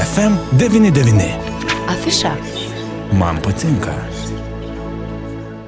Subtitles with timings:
[0.00, 1.22] FM99.
[1.88, 2.30] Afiša.
[3.12, 3.92] Man patinka.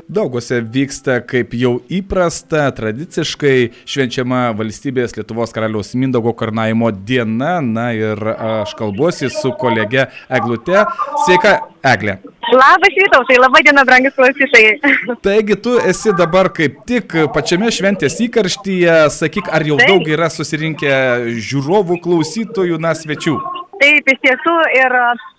[0.09, 7.59] Daugose vyksta, kaip jau įprasta, tradiciškai švenčiama valstybės Lietuvos karaliaus Mindaugo karnaimo diena.
[7.61, 10.87] Na ir aš kalbuosi su kolege Eglute.
[11.27, 11.59] Sveika,
[11.93, 12.17] Eglė.
[12.57, 14.95] Labas rytau, tai laba diena, brangus klausytojai.
[15.25, 18.97] Taigi tu esi dabar kaip tik pačiame šventės įkarštyje.
[19.13, 19.93] Sakyk, ar jau Taip.
[19.93, 20.95] daug yra susirinkę
[21.37, 23.37] žiūrovų, klausytojų, na, svečių?
[23.83, 24.93] Taip, iš tiesų ir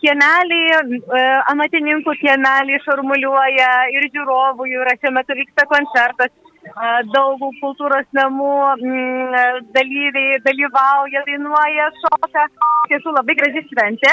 [0.03, 1.19] kiemeliai, e,
[1.53, 6.33] amatininkų kiemeliai šarmuliuoja ir žiūrovų jų yra, šiuo metu vyksta koncertas.
[6.33, 12.49] e, Daug kultūros namų mm, dalyviai dalyvauja, dainuoja, šoka.
[12.49, 14.11] Iš tiesų labai graži šventė.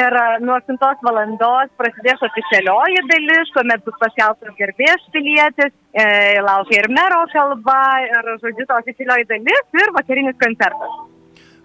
[0.00, 6.08] Ir e, nuo 8 valandos prasidės oficialioji dalis, kuomet bus paskelbtas garbės pilietis, e,
[6.48, 11.00] laukia ir mero kalba, ir, žodžiu, oficialioji dalis ir vakarinis koncertas.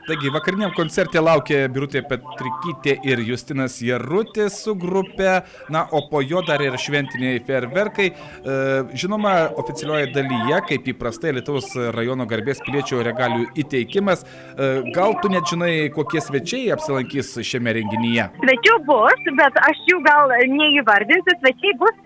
[0.05, 5.31] Taigi, vakariniam koncertė laukia Birutė Petrikytė ir Justinas Jarutis su grupe,
[5.73, 8.11] na, o po jo dar ir šventiniai ferverkai.
[8.11, 8.57] E,
[9.01, 14.21] žinoma, oficialioje dalyje, kaip įprastai, Lietuvos rajono garbės piliečio regalių įteikimas.
[14.21, 18.29] E, gal tu net žinai, kokie svečiai apsilankys šiame renginyje?
[18.43, 21.39] Svečių bus, bet aš jų gal neįvardinsiu.
[21.41, 21.97] Svečiai bus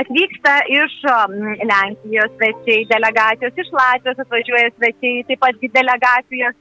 [0.00, 1.38] atvyksta iš um,
[1.70, 6.58] Lenkijos svečiai, delegacijos, iš Latvijos atvažiuoja svečiai, taip pat delegacijos.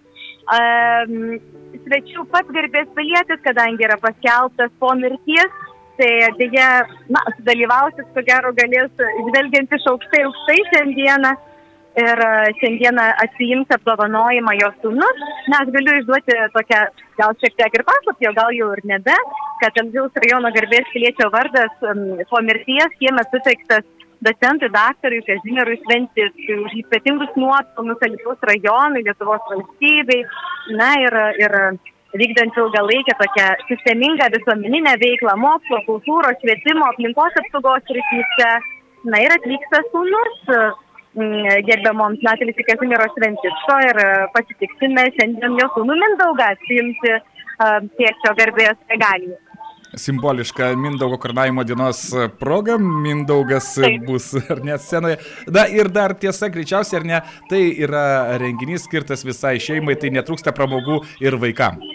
[1.83, 5.55] Svečių pats garbės pilietis, kadangi yra paskelbtas po mirties,
[5.97, 6.67] tai dėja,
[7.13, 8.91] na, sudalyvausis, ko gero, galės
[9.29, 11.33] žvelgiant iš aukštai aukštai šiandieną.
[11.93, 12.19] Ir
[12.57, 15.19] šiandieną atsijims apdovanojimą jo sūnus.
[15.51, 16.79] Na, aš galiu išduoti tokią,
[17.19, 19.17] gal šiek tiek ir paslaptį, o gal jau ir nebe,
[19.61, 21.85] kad Amžiaus rajono garbės piliečio vardas
[22.31, 23.85] po mirties šiemet suteiktas
[24.27, 26.33] docentui daktarui Kazimierui Šventis
[26.65, 30.23] už ypatingus nuopelnus Alytaus rajonui, Lietuvos valstybei.
[30.79, 31.53] Na ir, ir
[32.21, 38.49] vykdant ilgalaikę tokią sistemingą visuomeninę veiklą mokslo, kultūros, švietimo, aplinkos apsaugos rytyse.
[39.11, 44.03] Na ir atvyksta sūnus mm, gerbiamoms Natalis Kazimiero Šventiško ir
[44.35, 47.17] pasitiksime šiandien jo sūnų Mindaugą atsiimti
[47.97, 49.35] tiečio garbės regalijų.
[49.95, 51.99] Simboliška Mindaugo karnavimo dienos
[52.39, 54.05] proga, Mindaugas Taip.
[54.07, 55.19] bus ar ne scenoje.
[55.53, 58.05] Na ir dar tiesa, greičiausiai ar ne, tai yra
[58.41, 61.85] renginys skirtas visai šeimai, tai netrūksta pramogų ir vaikams.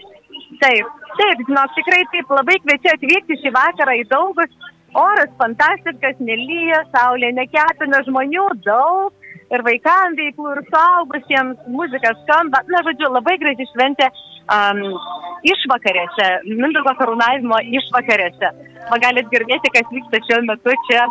[0.63, 4.55] Taip, taip, žinok, tikrai taip, labai kviečiu atvykti šį vakarą į daugus.
[4.97, 9.13] Oras fantastiškas, nelyja, saulė nekepina žmonių daug.
[9.49, 12.61] Ir vaikams veiklų, ir suaugusiems muzika skamba.
[12.69, 14.11] Na, žodžiu, labai graži šventė
[14.53, 14.83] um,
[15.47, 18.53] išvakarėse, Mindaugo karūnavimo išvakarėse.
[18.91, 21.07] Va galit girdėti, kas vyksta šiuo metu čia.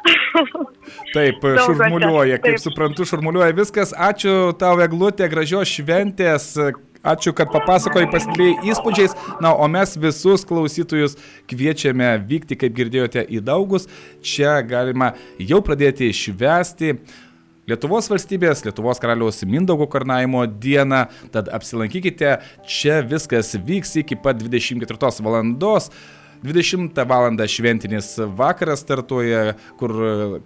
[1.14, 2.62] Taip, šurmuliuoja, kaip taip.
[2.62, 3.92] suprantu, šurmuliuoja viskas.
[3.92, 6.54] Ačiū tau, Eglutė, gražios šventės.
[7.00, 9.16] Ačiū, kad papasakojai pasidalėjai įspūdžiais.
[9.40, 11.16] Na, o mes visus klausytojus
[11.48, 13.88] kviečiame vykti, kaip girdėjote, į daugus.
[14.24, 16.98] Čia galima jau pradėti švęsti.
[17.68, 21.04] Lietuvos valstybės, Lietuvos karaliaus Mindaugo karnaimo dieną,
[21.34, 25.90] tad apsilankykite, čia viskas vyks iki pat 24 valandos.
[26.42, 27.48] 20 val.
[27.48, 29.92] šventinis vakaras startuoja, kur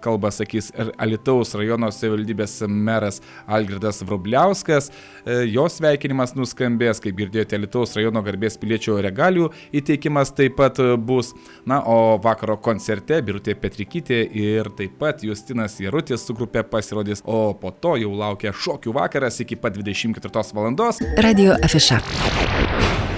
[0.00, 4.91] kalba sakys ir Alitaus rajono savivaldybės meras Algirdas Vrubliauskas.
[5.25, 11.34] E, Jo sveikinimas nuskambės, kaip girdėjote, Alitaus rajono garbės piliečio regalių įteikimas taip pat bus.
[11.69, 17.54] Na, o vakaro koncerte Birutė Petrikytė ir taip pat Justinas Jarutis su grupė pasirodys, o
[17.54, 20.72] po to jau laukia šokių vakaras iki pat 24 val.
[21.22, 23.13] Radio Afiša.